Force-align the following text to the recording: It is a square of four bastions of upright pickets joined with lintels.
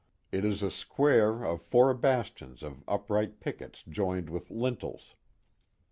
It 0.31 0.43
is 0.43 0.63
a 0.63 0.71
square 0.71 1.43
of 1.43 1.61
four 1.61 1.93
bastions 1.93 2.63
of 2.63 2.83
upright 2.87 3.39
pickets 3.39 3.83
joined 3.87 4.31
with 4.31 4.49
lintels. 4.49 5.13